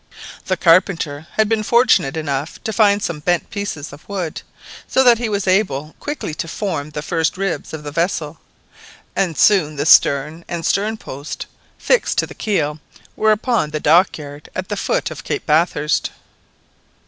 The 0.47 0.57
carpenter 0.57 1.27
had 1.33 1.47
been 1.47 1.61
fortunate 1.61 2.17
enough 2.17 2.57
to 2.63 2.73
find 2.73 3.03
some 3.03 3.19
bent 3.19 3.51
pieces 3.51 3.93
of 3.93 4.09
wood, 4.09 4.41
so 4.87 5.03
that 5.03 5.19
he 5.19 5.29
was 5.29 5.45
able 5.47 5.93
quickly 5.99 6.33
to 6.33 6.47
form 6.47 6.89
the 6.89 7.03
first 7.03 7.37
ribs 7.37 7.71
of 7.71 7.83
the 7.83 7.91
vessel, 7.91 8.39
and 9.15 9.37
soon 9.37 9.75
the 9.75 9.85
stern 9.85 10.43
and 10.47 10.65
sternpost, 10.65 11.45
fixed 11.77 12.17
to 12.17 12.25
the 12.25 12.33
keel, 12.33 12.79
were 13.15 13.31
upon 13.31 13.69
the 13.69 13.79
dockyard 13.79 14.49
at 14.55 14.69
the 14.69 14.75
foot 14.75 15.11
of 15.11 15.23
Cape 15.23 15.45
Bathurst. 15.45 16.09